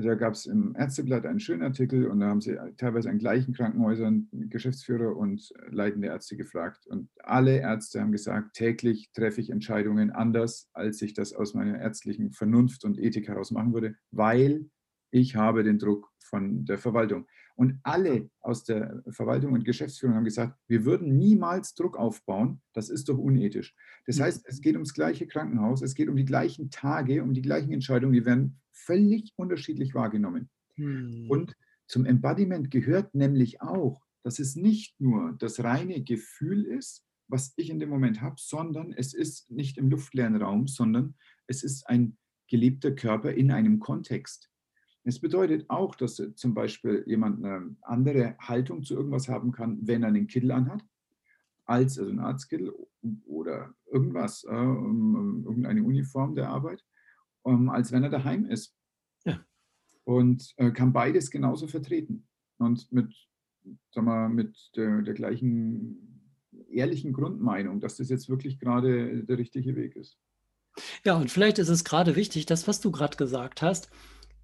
da 0.00 0.14
gab 0.14 0.34
es 0.34 0.46
im 0.46 0.74
Ärzteblatt 0.76 1.26
einen 1.26 1.40
schönen 1.40 1.62
Artikel 1.62 2.06
und 2.08 2.20
da 2.20 2.26
haben 2.26 2.40
sie 2.40 2.56
teilweise 2.76 3.10
an 3.10 3.18
gleichen 3.18 3.54
Krankenhäusern 3.54 4.28
Geschäftsführer 4.32 5.16
und 5.16 5.52
leitende 5.70 6.08
Ärzte 6.08 6.36
gefragt. 6.36 6.86
Und 6.86 7.08
alle 7.22 7.58
Ärzte 7.60 8.00
haben 8.00 8.12
gesagt, 8.12 8.54
täglich 8.54 9.10
treffe 9.12 9.40
ich 9.40 9.50
Entscheidungen 9.50 10.10
anders, 10.10 10.68
als 10.72 11.00
ich 11.02 11.14
das 11.14 11.32
aus 11.32 11.54
meiner 11.54 11.78
ärztlichen 11.78 12.32
Vernunft 12.32 12.84
und 12.84 12.98
Ethik 12.98 13.28
heraus 13.28 13.50
machen 13.50 13.72
würde, 13.72 13.94
weil 14.10 14.66
ich 15.10 15.36
habe 15.36 15.64
den 15.64 15.78
Druck 15.78 16.10
von 16.18 16.64
der 16.64 16.78
Verwaltung. 16.78 17.26
Und 17.58 17.80
alle 17.82 18.30
aus 18.40 18.62
der 18.62 19.02
Verwaltung 19.08 19.52
und 19.52 19.64
Geschäftsführung 19.64 20.14
haben 20.14 20.24
gesagt, 20.24 20.56
wir 20.68 20.84
würden 20.84 21.18
niemals 21.18 21.74
Druck 21.74 21.96
aufbauen. 21.96 22.62
Das 22.72 22.88
ist 22.88 23.08
doch 23.08 23.18
unethisch. 23.18 23.74
Das 24.06 24.20
heißt, 24.20 24.46
es 24.46 24.60
geht 24.60 24.74
ums 24.74 24.94
gleiche 24.94 25.26
Krankenhaus, 25.26 25.82
es 25.82 25.96
geht 25.96 26.08
um 26.08 26.14
die 26.14 26.24
gleichen 26.24 26.70
Tage, 26.70 27.20
um 27.20 27.34
die 27.34 27.42
gleichen 27.42 27.72
Entscheidungen, 27.72 28.12
die 28.12 28.24
werden 28.24 28.60
völlig 28.70 29.32
unterschiedlich 29.34 29.92
wahrgenommen. 29.92 30.48
Hm. 30.76 31.26
Und 31.28 31.56
zum 31.88 32.06
Embodiment 32.06 32.70
gehört 32.70 33.16
nämlich 33.16 33.60
auch, 33.60 34.06
dass 34.22 34.38
es 34.38 34.54
nicht 34.54 35.00
nur 35.00 35.34
das 35.40 35.64
reine 35.64 36.04
Gefühl 36.04 36.64
ist, 36.64 37.04
was 37.26 37.54
ich 37.56 37.70
in 37.70 37.80
dem 37.80 37.88
Moment 37.88 38.22
habe, 38.22 38.36
sondern 38.38 38.92
es 38.92 39.14
ist 39.14 39.50
nicht 39.50 39.78
im 39.78 39.90
luftleeren 39.90 40.36
Raum, 40.36 40.68
sondern 40.68 41.16
es 41.48 41.64
ist 41.64 41.88
ein 41.88 42.18
gelebter 42.46 42.92
Körper 42.94 43.32
in 43.32 43.50
einem 43.50 43.80
Kontext. 43.80 44.48
Es 45.08 45.20
bedeutet 45.20 45.64
auch, 45.70 45.94
dass 45.94 46.22
zum 46.34 46.52
Beispiel 46.52 47.02
jemand 47.06 47.42
eine 47.42 47.74
andere 47.80 48.36
Haltung 48.38 48.82
zu 48.82 48.92
irgendwas 48.92 49.26
haben 49.26 49.52
kann, 49.52 49.78
wenn 49.80 50.02
er 50.02 50.08
einen 50.08 50.26
Kittel 50.26 50.50
anhat, 50.50 50.84
als 51.64 51.98
also 51.98 52.10
ein 52.10 52.18
Arztkittel 52.18 52.74
oder 53.24 53.72
irgendwas, 53.90 54.44
äh, 54.44 54.52
irgendeine 54.52 55.82
Uniform 55.82 56.34
der 56.34 56.50
Arbeit, 56.50 56.84
ähm, 57.46 57.70
als 57.70 57.90
wenn 57.90 58.02
er 58.02 58.10
daheim 58.10 58.44
ist. 58.44 58.76
Ja. 59.24 59.40
Und 60.04 60.52
äh, 60.58 60.72
kann 60.72 60.92
beides 60.92 61.30
genauso 61.30 61.68
vertreten. 61.68 62.28
Und 62.58 62.92
mit, 62.92 63.14
sag 63.90 64.04
mal, 64.04 64.28
mit 64.28 64.58
der, 64.76 65.00
der 65.00 65.14
gleichen 65.14 66.36
ehrlichen 66.68 67.14
Grundmeinung, 67.14 67.80
dass 67.80 67.96
das 67.96 68.10
jetzt 68.10 68.28
wirklich 68.28 68.58
gerade 68.58 69.24
der 69.24 69.38
richtige 69.38 69.74
Weg 69.74 69.96
ist. 69.96 70.18
Ja, 71.02 71.16
und 71.16 71.30
vielleicht 71.30 71.58
ist 71.58 71.70
es 71.70 71.82
gerade 71.82 72.14
wichtig, 72.14 72.44
das, 72.44 72.68
was 72.68 72.82
du 72.82 72.90
gerade 72.90 73.16
gesagt 73.16 73.62
hast, 73.62 73.88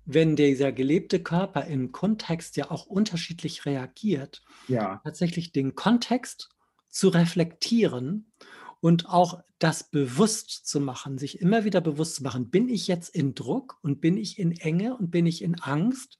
wenn 0.05 0.37
dieser 0.37 0.73
gelebte 0.73 1.23
Körper 1.23 1.65
im 1.67 1.93
Kontext 1.93 2.57
ja 2.57 2.71
auch 2.71 2.87
unterschiedlich 2.87 3.67
reagiert, 3.67 4.43
ja. 4.69 5.01
tatsächlich 5.05 5.53
den 5.53 5.75
Kontext 5.75 6.51
zu 6.89 7.09
reflektieren 7.09 8.33
und 8.81 9.09
auch 9.09 9.43
das 9.59 9.91
bewusst 9.91 10.67
zu 10.67 10.79
machen, 10.81 11.17
sich 11.17 11.41
immer 11.41 11.65
wieder 11.65 11.81
bewusst 11.81 12.17
zu 12.17 12.23
machen, 12.23 12.51
bin 12.51 12.69
ich 12.69 12.87
jetzt 12.87 13.15
in 13.15 13.35
Druck 13.35 13.79
und 13.83 14.01
bin 14.01 14.17
ich 14.17 14.39
in 14.39 14.53
Enge 14.53 14.97
und 14.97 15.11
bin 15.11 15.27
ich 15.27 15.43
in 15.43 15.59
Angst 15.61 16.19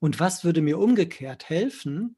und 0.00 0.20
was 0.20 0.44
würde 0.44 0.60
mir 0.60 0.78
umgekehrt 0.78 1.48
helfen, 1.48 2.16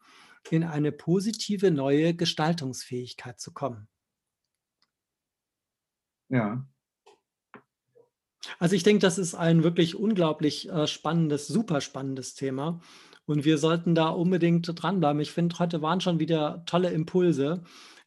in 0.50 0.64
eine 0.64 0.92
positive 0.92 1.70
neue 1.70 2.14
Gestaltungsfähigkeit 2.14 3.40
zu 3.40 3.52
kommen. 3.52 3.88
Ja, 6.28 6.66
also 8.58 8.74
ich 8.76 8.82
denke, 8.82 9.00
das 9.00 9.18
ist 9.18 9.34
ein 9.34 9.62
wirklich 9.62 9.96
unglaublich 9.96 10.68
äh, 10.68 10.86
spannendes, 10.86 11.46
super 11.48 11.80
spannendes 11.80 12.34
Thema. 12.34 12.80
Und 13.26 13.44
wir 13.44 13.58
sollten 13.58 13.94
da 13.94 14.08
unbedingt 14.08 14.70
dranbleiben. 14.74 15.20
Ich 15.20 15.32
finde, 15.32 15.58
heute 15.58 15.82
waren 15.82 16.00
schon 16.00 16.20
wieder 16.20 16.62
tolle 16.66 16.90
Impulse. 16.90 17.62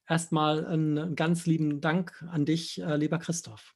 Erstmal 0.07 0.65
einen 0.65 1.15
ganz 1.15 1.45
lieben 1.45 1.81
Dank 1.81 2.23
an 2.29 2.45
dich, 2.45 2.81
äh, 2.81 2.95
lieber 2.97 3.17
Christoph. 3.17 3.75